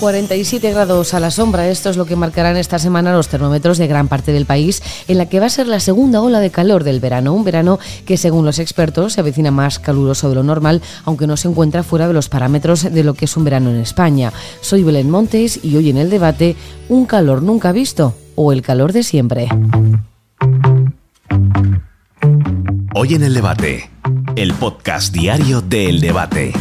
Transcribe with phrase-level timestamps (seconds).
[0.00, 3.86] 47 grados a la sombra, esto es lo que marcarán esta semana los termómetros de
[3.86, 6.84] gran parte del país, en la que va a ser la segunda ola de calor
[6.84, 10.80] del verano, un verano que según los expertos se avecina más caluroso de lo normal,
[11.04, 13.76] aunque no se encuentra fuera de los parámetros de lo que es un verano en
[13.76, 14.32] España.
[14.62, 16.56] Soy Belén Montes y hoy en el debate,
[16.88, 19.48] ¿un calor nunca visto o el calor de siempre?
[22.94, 23.90] Hoy en el debate,
[24.34, 26.54] el podcast diario del debate.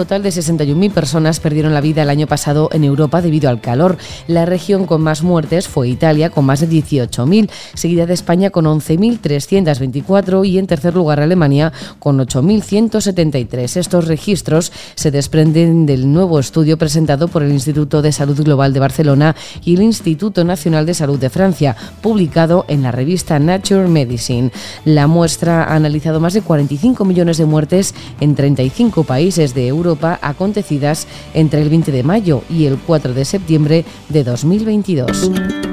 [0.00, 3.98] Total de 61.000 personas perdieron la vida el año pasado en Europa debido al calor.
[4.28, 8.64] La región con más muertes fue Italia, con más de 18.000, seguida de España con
[8.64, 13.76] 11.324 y en tercer lugar Alemania con 8.173.
[13.76, 18.80] Estos registros se desprenden del nuevo estudio presentado por el Instituto de Salud Global de
[18.80, 24.50] Barcelona y el Instituto Nacional de Salud de Francia, publicado en la revista Nature Medicine.
[24.86, 29.89] La muestra ha analizado más de 45 millones de muertes en 35 países de Europa
[30.20, 35.69] acontecidas entre el 20 de mayo y el 4 de septiembre de 2022.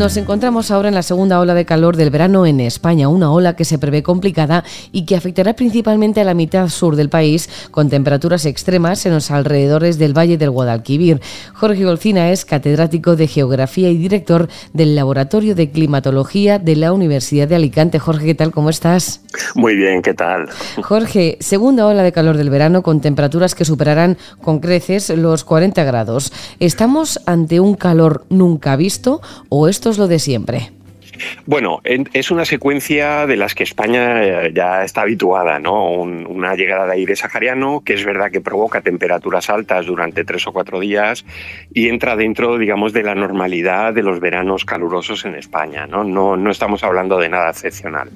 [0.00, 3.54] Nos encontramos ahora en la segunda ola de calor del verano en España, una ola
[3.54, 7.90] que se prevé complicada y que afectará principalmente a la mitad sur del país, con
[7.90, 11.20] temperaturas extremas en los alrededores del Valle del Guadalquivir.
[11.52, 17.46] Jorge Golcina es catedrático de Geografía y director del Laboratorio de Climatología de la Universidad
[17.46, 17.98] de Alicante.
[17.98, 18.52] Jorge, ¿qué tal?
[18.52, 19.20] ¿Cómo estás?
[19.54, 20.48] Muy bien, ¿qué tal?
[20.82, 25.84] Jorge, segunda ola de calor del verano con temperaturas que superarán con creces los 40
[25.84, 26.32] grados.
[26.58, 29.20] ¿Estamos ante un calor nunca visto
[29.50, 30.72] o esto lo de siempre.
[31.46, 35.90] Bueno, es una secuencia de las que España eh, ya está habituada, ¿no?
[35.90, 40.52] una llegada de aire sahariano que es verdad que provoca temperaturas altas durante tres o
[40.52, 41.24] cuatro días
[41.72, 46.04] y entra dentro, digamos, de la normalidad de los veranos calurosos en España, ¿no?
[46.04, 48.10] No, no estamos hablando de nada excepcional.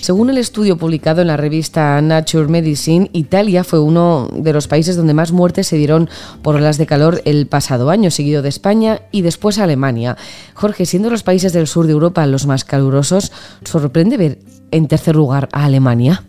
[0.00, 4.96] Según el estudio publicado en la revista Nature Medicine, Italia fue uno de los países
[4.96, 6.08] donde más muertes se dieron
[6.42, 10.16] por olas de calor el pasado año, seguido de España y después Alemania.
[10.54, 13.32] Jorge, siendo los países del sur de Europa los más calurosos,
[13.64, 14.38] ¿sorprende ver
[14.70, 16.22] en tercer lugar a Alemania?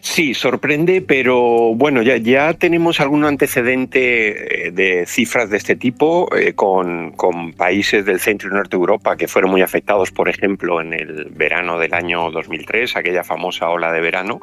[0.00, 6.28] Sí, sorprende, pero bueno, ya, ya tenemos algún antecedente eh, de cifras de este tipo
[6.36, 10.28] eh, con, con, países del centro y norte de Europa que fueron muy afectados, por
[10.28, 14.40] ejemplo, en el verano del año 2003, aquella famosa ola de verano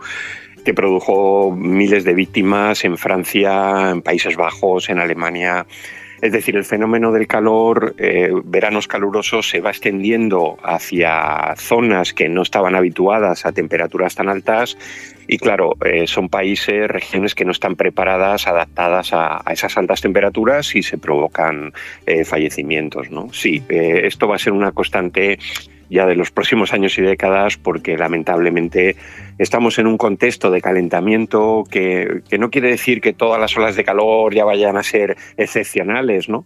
[0.64, 5.66] que produjo miles de víctimas en Francia, en Países Bajos, en Alemania,
[6.22, 12.30] es decir, el fenómeno del calor, eh, veranos calurosos, se va extendiendo hacia zonas que
[12.30, 14.78] no estaban habituadas a temperaturas tan altas
[15.28, 20.76] y claro, eh, son países, regiones que no están preparadas, adaptadas a, esas altas temperaturas
[20.76, 21.74] y se provocan
[22.06, 23.10] eh, fallecimientos.
[23.10, 23.34] ¿no?
[23.34, 25.40] Sí, esto va a ser una constante
[25.92, 28.96] ya de los próximos años y décadas, porque lamentablemente
[29.38, 33.84] estamos en un contexto de calentamiento que, no quiere decir que todas las olas de
[33.84, 36.46] calor ya vayan a ser excepcionales, ¿no?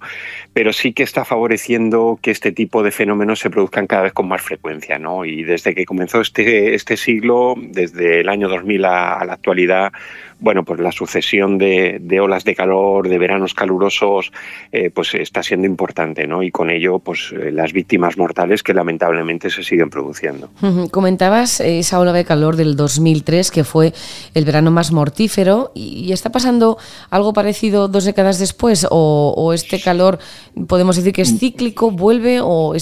[0.54, 4.28] pero sí que está favoreciendo que este tipo de fenómenos se produzcan cada vez con
[4.28, 4.98] más frecuencia.
[4.98, 5.26] ¿no?
[5.26, 9.92] Y desde que comenzó este, este siglo, desde el año 2000 a la actualidad,
[10.40, 14.32] bueno, pues la sucesión de, olas de calor, de veranos calurosos,
[14.72, 16.44] eh, pues está siendo importante, ¿no?
[16.44, 20.50] Y con ello, pues eh, las víctimas mortales que lamentablemente se siguen produciendo.
[20.92, 23.94] Comentabas esa ola de calor del 2003, que fue
[24.34, 26.78] el verano más mortífero, y, está pasando
[27.10, 30.20] algo parecido dos décadas después, o, este calor,
[30.68, 32.74] podemos decir que es cíclico, vuelve, o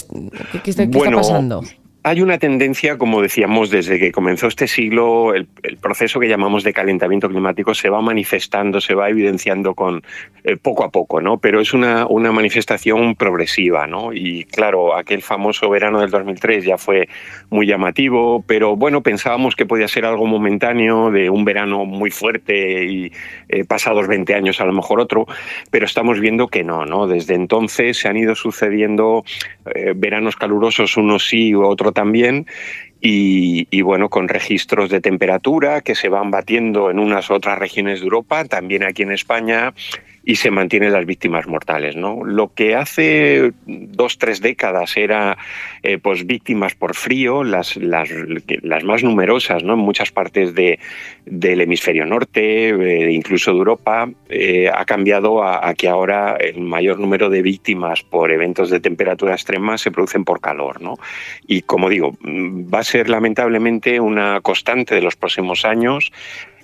[0.64, 1.64] ¿qué, está pasando?
[2.06, 5.48] Hay una tendencia, como decíamos, desde que comenzó este siglo, el,
[5.82, 10.04] proceso que llamamos de calentamiento climático se va manifestando, se va evidenciando con
[10.44, 11.38] eh, poco a poco, ¿no?
[11.38, 14.12] Pero es una, manifestación progresiva, ¿no?
[14.12, 17.08] Y claro, aquel famoso verano del 2003 ya fue
[17.50, 22.84] muy llamativo, pero bueno, pensábamos que podía ser algo momentáneo, de un verano muy fuerte
[22.84, 23.14] y
[23.48, 25.26] eh, pasados 20 años a lo mejor otro,
[25.72, 27.08] pero estamos viendo que no, ¿no?
[27.08, 29.24] Desde entonces se han ido sucediendo
[29.74, 32.48] eh, veranos calurosos, unos sí, otro también,
[33.06, 38.06] y, bueno, con registros de temperatura que se van batiendo en unas otras regiones de
[38.06, 39.74] Europa, también aquí en España,
[40.24, 41.96] y se mantienen las víctimas mortales.
[41.96, 42.24] ¿no?
[42.24, 45.38] Lo que hace dos, tres décadas era
[45.84, 48.10] eh, pues víctimas por frío, las, las,
[48.62, 49.74] las, más numerosas ¿no?
[49.74, 50.80] en muchas partes de,
[51.26, 57.00] del hemisferio norte, eh, incluso de Europa, eh, ha cambiado a, que ahora el mayor
[57.00, 60.82] número de víctimas por eventos de temperatura extrema se producen por calor.
[60.82, 60.96] ¿no?
[61.48, 66.12] Y como digo, va a ser lamentablemente una constante de los próximos años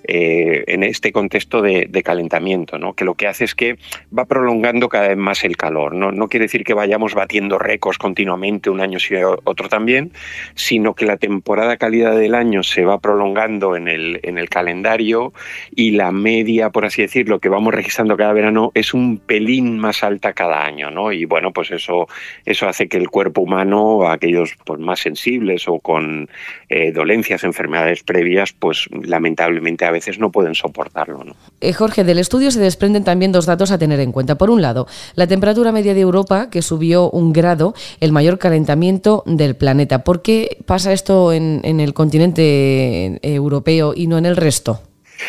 [0.04, 2.94] eh, en este contexto de, calentamiento, ¿no?
[2.94, 3.76] que lo que hace es que
[4.16, 5.94] va prolongando cada vez más el calor.
[5.94, 9.14] No, quiere decir que vayamos batiendo récords continuamente un año y
[9.44, 10.12] otro también,
[10.54, 15.32] sino que la temporada calidad del año se va prolongando en el, en el calendario
[15.74, 20.02] y la media, por así decirlo, que vamos registrando cada verano es un pelín más
[20.02, 20.90] alta cada año.
[21.12, 22.08] Y bueno, pues eso,
[22.44, 26.28] eso hace que el cuerpo humano, aquellos pues, más sensibles o con
[26.68, 31.22] eh, dolencias, enfermedades previas, pues lamentablemente a veces no pueden soportarlo.
[31.24, 31.34] ¿no?
[31.60, 34.36] Eh, Jorge, del estudio se desprenden también dos datos a tener en cuenta.
[34.36, 39.22] Por un lado, la temperatura media de Europa, que subió un grado, el mayor calentamiento
[39.26, 40.04] del planeta.
[40.04, 44.80] ¿Por qué pasa esto en, en el continente europeo y no en el resto?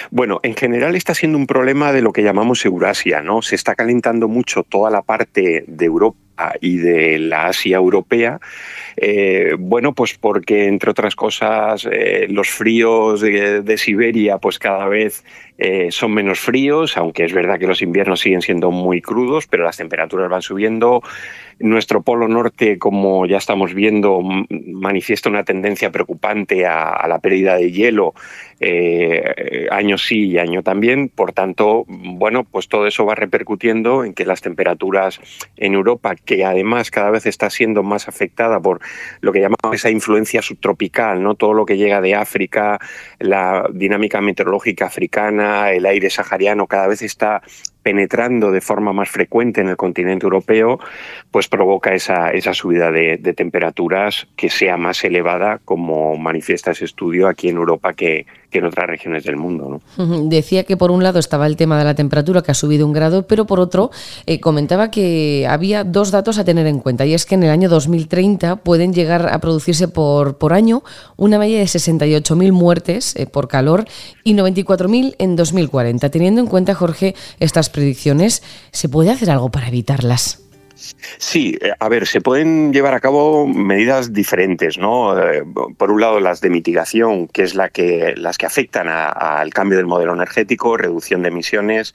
[0.09, 3.41] Bueno, en general está siendo un problema de lo que llamamos Eurasia, ¿no?
[3.41, 6.17] Se está calentando mucho toda la parte de Europa
[6.59, 8.39] y de la Asia europea,
[8.97, 15.23] eh, bueno, pues porque entre otras cosas eh, los fríos de, Siberia pues cada vez
[15.57, 19.63] eh, son menos fríos, aunque es verdad que los inviernos siguen siendo muy crudos, pero
[19.63, 21.01] las temperaturas van subiendo.
[21.59, 27.71] Nuestro polo norte, como ya estamos viendo, manifiesta una tendencia preocupante a, la pérdida de
[27.71, 28.15] hielo,
[29.69, 31.09] año sí y año también.
[31.09, 35.21] Por tanto, bueno, pues todo eso va repercutiendo en que las temperaturas
[35.55, 38.79] en Europa, que además cada vez está siendo más afectada por
[39.21, 41.35] lo que llamamos esa influencia subtropical, ¿no?
[41.35, 42.79] Todo lo que llega de África,
[43.19, 47.41] la dinámica meteorológica africana, el aire sahariano cada vez está
[47.83, 50.79] penetrando de forma más frecuente en el continente europeo,
[51.31, 57.27] pues provoca esa, esa subida de, temperaturas que sea más elevada, como manifiesta ese estudio
[57.27, 58.25] aquí en Europa que,
[58.59, 59.81] en otras regiones del mundo.
[60.23, 62.93] Decía que por un lado estaba el tema de la temperatura, que ha subido un
[62.93, 63.91] grado, pero por otro
[64.25, 67.49] eh, comentaba que había dos datos a tener en cuenta, y es que en el
[67.49, 70.83] año 2030 pueden llegar a producirse por, por año
[71.17, 73.85] una media de 68.000 muertes eh, por calor
[74.23, 76.09] y 94.000 en 2040.
[76.09, 80.50] Teniendo en cuenta, Jorge, estas predicciones, ¿se puede hacer algo para evitarlas?
[81.17, 85.17] Sí, eh, a ver, se pueden llevar a cabo medidas diferentes, ¿no?
[85.19, 85.43] Eh,
[85.77, 89.77] por un lado, las de mitigación, que es la que, las que afectan al cambio
[89.77, 91.93] del modelo energético, reducción de emisiones,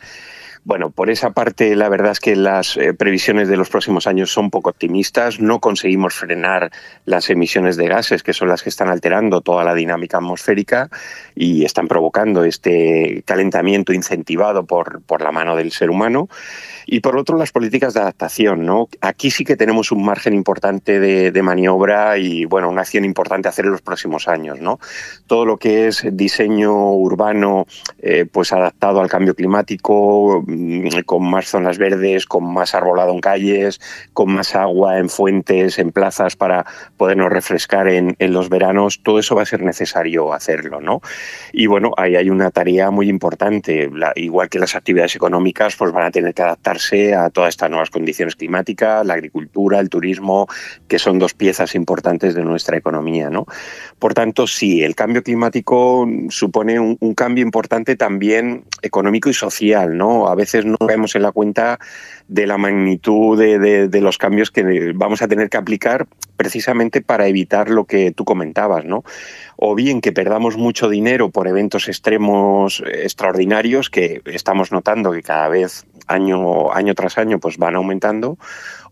[0.67, 4.33] bueno, por esa parte la verdad es que las eh, previsiones de los próximos años
[4.33, 5.39] son poco optimistas.
[5.39, 6.73] No conseguimos frenar
[7.05, 10.91] las emisiones de gases, que son las que están alterando toda la dinámica atmosférica
[11.37, 16.29] y están provocando este calentamiento incentivado por, por la mano del ser humano.
[16.87, 18.65] Y por otro, las políticas de adaptación.
[18.65, 18.89] ¿no?
[19.01, 23.51] Aquí sí que tenemos un margen importante de, maniobra y bueno, una acción importante a
[23.51, 24.61] hacer en los próximos años.
[24.61, 24.79] ¿no?
[25.27, 27.67] Todo lo que es diseño urbano
[27.99, 30.45] eh, pues adaptado al cambio climático,
[31.05, 33.81] con más zonas verdes, con más arbolado en calles,
[34.13, 36.65] con más agua en fuentes, en plazas para
[36.97, 40.81] podernos refrescar en, los veranos, todo eso va a ser necesario hacerlo.
[40.81, 41.01] ¿no?
[41.53, 43.91] Y bueno, ahí hay una tarea muy importante.
[44.17, 46.79] igual que las actividades económicas, pues van a tener que adaptar
[47.17, 50.47] a todas estas nuevas condiciones climáticas, la agricultura, el turismo,
[50.89, 53.31] que son dos piezas importantes de nuestra economía.
[53.31, 53.47] ¿no?
[53.99, 59.97] Por tanto, sí, el cambio climático supone un, cambio importante también económico y social.
[59.97, 60.29] ¿no?
[60.29, 61.79] A veces no vemos en la cuenta
[62.29, 66.07] de la magnitud de, los cambios que vamos a tener que aplicar
[66.37, 69.05] precisamente para evitar lo que tú comentabas, ¿no?
[69.57, 75.49] O bien que perdamos mucho dinero por eventos extremos extraordinarios que estamos notando que cada
[75.49, 78.39] vez año, año tras año pues van aumentando,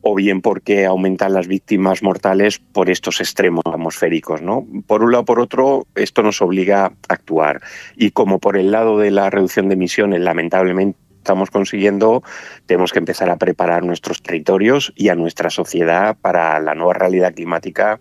[0.07, 4.43] o bien porque aumentan las víctimas mortales por estos extremos atmosféricos.
[4.43, 4.67] ¿no?
[4.87, 7.63] Por un lado, por otro, esto nos obliga a actuar.
[7.97, 12.23] Y como por el lado de la reducción de emisiones, lamentablemente, estamos consiguiendo,
[12.67, 17.33] tenemos que empezar a preparar nuestros territorios y a nuestra sociedad para la nueva realidad
[17.33, 17.99] climática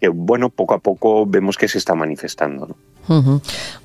[0.00, 2.74] que, bueno, poco a poco vemos que se está manifestando.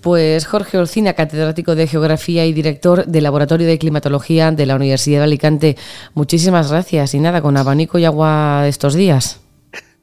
[0.02, 5.20] Pues Jorge Olcina, catedrático de Geografía y director del Laboratorio de Climatología de la Universidad
[5.20, 5.76] de Alicante,
[6.14, 9.47] muchísimas gracias y nada, con abanico y agua estos días.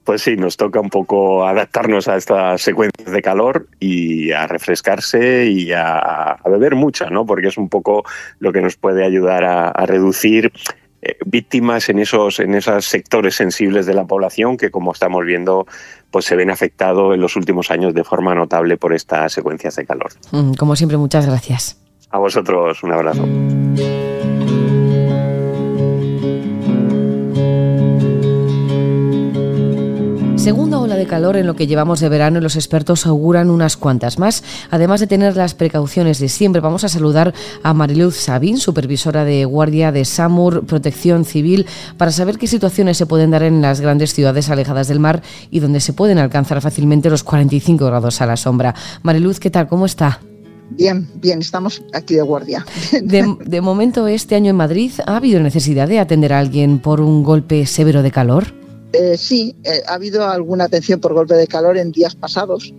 [0.05, 5.47] Pues sí, nos toca un poco adaptarnos a estas secuencias de calor y a refrescarse
[5.47, 7.25] y a, beber mucha, ¿no?
[7.25, 8.05] Porque es un poco
[8.39, 10.53] lo que nos puede ayudar a, reducir
[11.01, 15.67] eh, víctimas en esos en esos sectores sensibles de la población que como estamos viendo
[16.11, 19.85] pues se ven afectados en los últimos años de forma notable por estas secuencias de
[19.85, 20.13] calor.
[20.33, 21.79] Mm, como siempre, muchas gracias.
[22.11, 23.27] A vosotros, un abrazo.
[30.45, 33.79] Segunda ola de calor en lo que llevamos de verano y los expertos auguran unas
[33.79, 34.45] cuantas más.
[34.71, 37.33] Además de tener las precauciones de siempre, vamos a saludar
[37.63, 41.65] a Mariluz Sabín, supervisora de guardia de SAMUR Protección Civil,
[41.97, 45.61] para saber qué situaciones se pueden dar en las grandes ciudades alejadas del mar y
[45.61, 48.75] donde se pueden alcanzar fácilmente los 45 grados a la sombra.
[49.03, 49.67] Mariluz, ¿qué tal?
[49.67, 50.21] ¿Cómo está?
[50.73, 52.67] Bien, bien, estamos aquí de guardia.
[53.03, 57.23] De, momento, este año en Madrid, ¿ha habido necesidad de atender a alguien por un
[57.23, 58.63] golpe severo de calor?
[58.95, 62.73] Eh, sí, eh, ha habido alguna atención por golpe de calor en días pasados.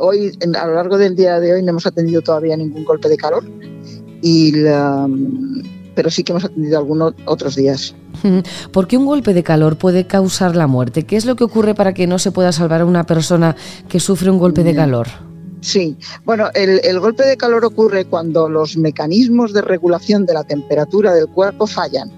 [0.00, 3.16] hoy, a lo largo del día de hoy, no hemos atendido todavía ningún golpe de
[3.16, 3.44] calor,
[4.22, 4.52] y
[5.96, 7.94] pero sí que hemos atendido algunos otros días.
[8.72, 11.04] ¿Por qué un golpe de calor puede causar la muerte?
[11.04, 13.56] ¿Qué es lo que ocurre para que no se pueda salvar a una persona
[13.88, 14.76] que sufre un golpe de mm.
[14.76, 15.08] calor?
[15.62, 21.12] Sí, bueno, el, golpe de calor ocurre cuando los mecanismos de regulación de la temperatura
[21.12, 22.12] del cuerpo fallan.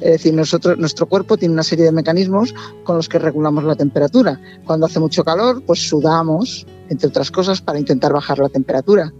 [0.00, 2.54] Es decir, nuestro cuerpo tiene una serie de mecanismos
[2.84, 4.40] con los que regulamos la temperatura.
[4.64, 9.12] Cuando hace mucho calor, pues sudamos, entre otras cosas, para intentar bajar la temperatura.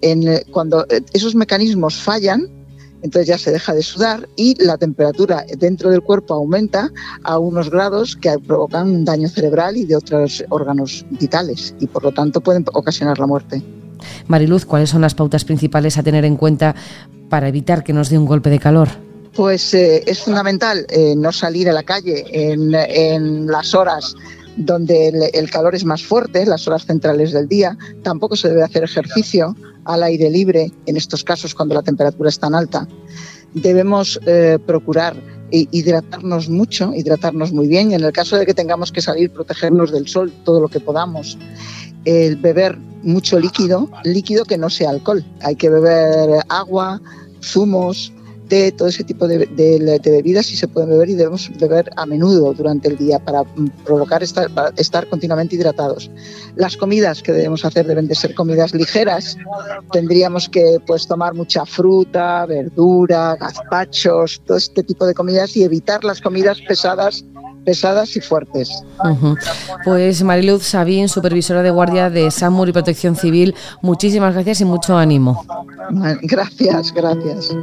[0.00, 2.48] En, cuando eh, esos mecanismos fallan,
[3.04, 6.90] entonces ya se deja de sudar y la temperatura dentro del cuerpo aumenta
[7.22, 12.02] a unos grados que provocan un daño cerebral y de otros órganos vitales y por
[12.02, 13.62] lo tanto pueden ocasionar la muerte.
[14.26, 16.74] Mariluz, ¿cuáles son las pautas principales a tener en cuenta
[17.28, 18.88] para evitar que nos dé un golpe de calor?
[19.34, 24.14] Pues eh, es fundamental eh, no salir a la calle en, las horas
[24.56, 27.76] donde el, calor es más fuerte, las horas centrales del día.
[28.04, 32.38] Tampoco se debe hacer ejercicio al aire libre, en estos casos cuando la temperatura es
[32.38, 32.86] tan alta.
[33.54, 35.16] Debemos eh, procurar
[35.50, 37.92] hidratarnos mucho, hidratarnos muy bien.
[37.92, 41.38] En el caso de que tengamos que salir, protegernos del sol todo lo que podamos.
[42.04, 45.24] El beber mucho líquido, líquido que no sea alcohol.
[45.42, 47.00] Hay que beber agua,
[47.42, 48.12] zumos,
[48.48, 49.46] té, todo ese tipo de,
[50.04, 53.68] bebidas sí se pueden beber y debemos beber a menudo durante el día para mm,
[53.84, 56.10] provocar estar, estar continuamente hidratados.
[56.56, 59.36] Las comidas que debemos hacer deben de ser comidas ligeras.
[59.92, 66.04] Tendríamos que pues, tomar mucha fruta, verdura, gazpachos, todo este tipo de comidas y evitar
[66.04, 67.24] las comidas pesadas
[67.64, 68.70] pesadas y fuertes.
[69.84, 74.96] Pues Mariluz Sabín, supervisora de guardia de SAMUR y Protección Civil, muchísimas gracias y mucho
[74.96, 75.44] ánimo.
[76.22, 77.56] Gracias, gracias.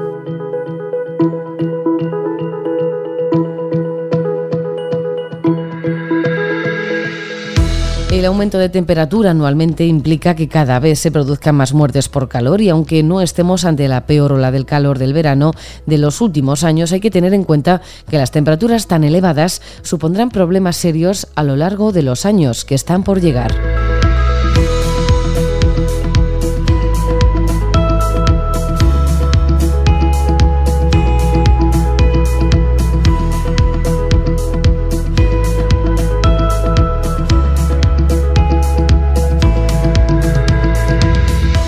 [8.22, 12.62] El aumento de temperatura anualmente implica que cada vez se produzcan más muertes por calor
[12.62, 15.54] y aunque no estemos ante la peor ola del calor del verano
[15.88, 20.30] de los últimos años, hay que tener en cuenta que las temperaturas tan elevadas supondrán
[20.30, 23.91] problemas serios a lo largo de los años que están por llegar.